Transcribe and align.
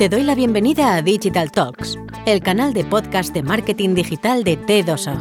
Te 0.00 0.08
doy 0.08 0.22
la 0.22 0.34
bienvenida 0.34 0.94
a 0.94 1.02
Digital 1.02 1.52
Talks, 1.52 1.98
el 2.24 2.40
canal 2.40 2.72
de 2.72 2.86
podcast 2.86 3.34
de 3.34 3.42
marketing 3.42 3.94
digital 3.94 4.44
de 4.44 4.58
T2O. 4.58 5.14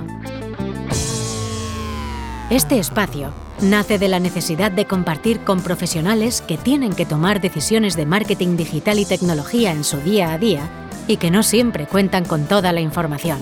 Este 2.50 2.80
espacio 2.80 3.34
nace 3.62 4.00
de 4.00 4.08
la 4.08 4.22
necesidad 4.22 4.72
de 4.72 4.86
compartir 4.86 5.42
con 5.42 5.60
profesionales 5.60 6.40
que 6.40 6.56
tienen 6.58 6.94
que 6.94 7.06
tomar 7.06 7.42
decisiones 7.42 7.98
de 7.98 8.06
marketing 8.06 8.56
digital 8.56 9.00
y 9.00 9.06
tecnología 9.06 9.74
en 9.74 9.84
su 9.84 9.98
día 9.98 10.32
a 10.32 10.38
día 10.38 10.70
y 11.10 11.18
que 11.18 11.30
no 11.30 11.44
siempre 11.44 11.86
cuentan 11.86 12.24
con 12.24 12.46
toda 12.46 12.72
la 12.72 12.80
información. 12.80 13.40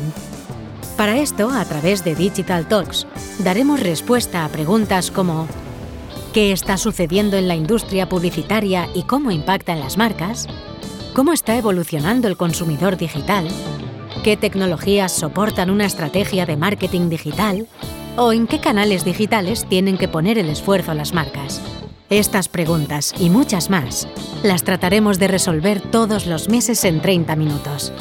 Para 0.97 1.19
esto, 1.19 1.51
a 1.51 1.63
través 1.65 2.03
de 2.03 2.15
Digital 2.15 2.67
Talks, 2.67 3.05
daremos 3.43 3.79
respuesta 3.79 4.43
a 4.43 4.49
preguntas 4.49 5.11
como 5.11 5.47
¿qué 6.33 6.51
está 6.51 6.77
sucediendo 6.77 7.37
en 7.37 7.47
la 7.47 7.55
industria 7.55 8.09
publicitaria 8.09 8.87
y 8.95 9.03
cómo 9.03 9.29
impacta 9.29 9.73
en 9.73 9.81
las 9.81 9.99
marcas? 9.99 10.47
¿Cómo 11.13 11.33
está 11.33 11.57
evolucionando 11.57 12.27
el 12.27 12.37
consumidor 12.37 12.97
digital? 12.97 13.47
¿Qué 14.23 14.37
tecnologías 14.37 15.11
soportan 15.11 15.69
una 15.69 15.85
estrategia 15.85 16.45
de 16.45 16.57
marketing 16.57 17.09
digital? 17.09 17.67
¿O 18.17 18.33
en 18.33 18.47
qué 18.47 18.59
canales 18.59 19.03
digitales 19.03 19.65
tienen 19.67 19.97
que 19.97 20.07
poner 20.07 20.37
el 20.37 20.49
esfuerzo 20.49 20.93
las 20.93 21.13
marcas? 21.13 21.61
Estas 22.09 22.47
preguntas 22.47 23.13
y 23.19 23.29
muchas 23.29 23.69
más 23.69 24.07
las 24.43 24.63
trataremos 24.63 25.19
de 25.19 25.27
resolver 25.27 25.81
todos 25.81 26.25
los 26.25 26.49
meses 26.49 26.85
en 26.85 27.01
30 27.01 27.35
minutos. 27.35 27.91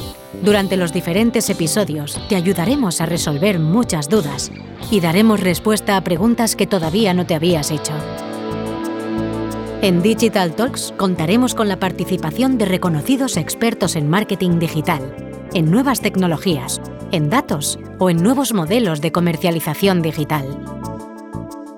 Durante 0.43 0.77
los 0.77 0.93
diferentes 0.93 1.49
episodios 1.49 2.19
te 2.29 2.35
ayudaremos 2.35 3.01
a 3.01 3.05
resolver 3.05 3.59
muchas 3.59 4.07
dudas 4.07 4.51
y 4.91 4.99
daremos 4.99 5.39
respuesta 5.39 5.97
a 5.97 6.03
preguntas 6.03 6.55
que 6.55 6.67
todavía 6.67 7.13
no 7.13 7.25
te 7.25 7.35
habías 7.35 7.71
hecho. 7.71 7.93
En 9.83 10.01
Digital 10.01 10.55
Talks 10.55 10.91
contaremos 10.97 11.53
con 11.53 11.67
la 11.67 11.77
participación 11.77 12.57
de 12.57 12.65
reconocidos 12.65 13.37
expertos 13.37 13.95
en 13.95 14.09
marketing 14.09 14.57
digital, 14.57 15.15
en 15.53 15.69
nuevas 15.69 16.01
tecnologías, 16.01 16.81
en 17.11 17.29
datos 17.29 17.77
o 17.99 18.09
en 18.09 18.17
nuevos 18.17 18.55
modelos 18.55 19.01
de 19.01 19.11
comercialización 19.11 20.01
digital. 20.01 20.45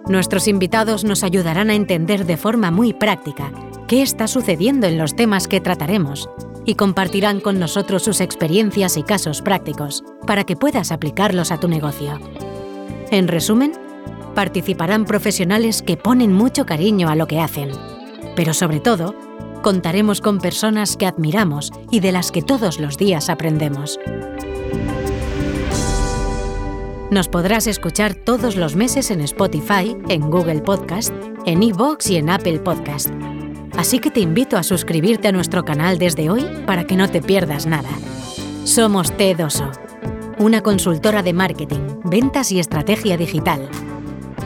Nuestros 0.08 0.48
invitados 0.48 1.04
nos 1.04 1.24
ayudarán 1.24 1.70
a 1.70 1.76
entender 1.76 2.26
de 2.26 2.38
forma 2.38 2.72
muy 2.72 2.94
práctica 2.94 3.52
qué 3.90 4.02
está 4.02 4.30
sucediendo 4.30 4.88
en 4.88 4.98
los 4.98 5.18
temas 5.18 5.50
que 5.50 5.60
trataremos 5.60 6.30
y 6.66 6.76
compartirán 6.76 7.42
con 7.42 7.60
nosotros 7.60 8.04
sus 8.04 8.22
experiencias 8.22 8.96
y 8.96 9.04
casos 9.04 9.42
prácticos 9.42 10.06
para 10.26 10.46
que 10.46 10.56
puedas 10.56 10.94
aplicarlos 10.94 11.52
a 11.52 11.60
tu 11.60 11.68
negocio. 11.68 12.18
En 13.12 13.28
resumen, 13.28 13.74
participarán 14.34 15.06
profesionales 15.06 15.82
que 15.82 15.98
ponen 15.98 16.34
mucho 16.34 16.66
cariño 16.66 17.10
a 17.10 17.16
lo 17.16 17.28
que 17.28 17.40
hacen. 17.40 17.72
Pero 18.36 18.54
sobre 18.54 18.80
todo, 18.80 19.16
contaremos 19.62 20.22
con 20.22 20.40
personas 20.40 20.98
que 20.98 21.06
admiramos 21.06 21.72
y 21.92 22.00
de 22.00 22.12
las 22.12 22.32
que 22.32 22.42
todos 22.42 22.80
los 22.80 22.98
días 22.98 23.30
aprendemos. 23.30 24.00
Nos 27.12 27.28
podrás 27.28 27.66
escuchar 27.68 28.14
todos 28.14 28.56
los 28.56 28.76
meses 28.76 29.10
en 29.10 29.22
Spotify, 29.22 29.98
en 30.10 30.30
Google 30.30 30.62
Podcast, 30.62 31.14
en 31.46 31.64
iVoox 31.64 32.10
y 32.12 32.18
en 32.18 32.30
Apple 32.30 32.60
Podcast. 32.60 33.10
Así 33.78 34.00
que 34.00 34.12
te 34.12 34.20
invito 34.20 34.58
a 34.58 34.64
suscribirte 34.64 35.28
a 35.28 35.32
nuestro 35.32 35.66
canal 35.66 35.98
desde 35.98 36.30
hoy 36.30 36.46
para 36.68 36.86
que 36.86 36.96
no 36.96 37.10
te 37.10 37.22
pierdas 37.22 37.66
nada. 37.66 37.90
Somos 38.64 39.12
T2O, 39.14 39.72
una 40.38 40.62
consultora 40.62 41.24
de 41.24 41.34
marketing, 41.34 42.00
ventas 42.04 42.52
y 42.52 42.60
estrategia 42.60 43.18
digital 43.18 43.70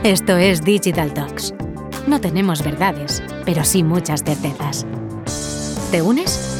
esto 0.04 0.36
es 0.36 0.62
Digital 0.62 1.14
Talks. 1.14 1.54
No 2.06 2.20
tenemos 2.20 2.62
verdades, 2.62 3.22
pero 3.46 3.64
sí 3.64 3.82
muchas 3.82 4.22
certezas. 4.22 4.86
¿Te 5.90 6.02
unes? 6.02 6.53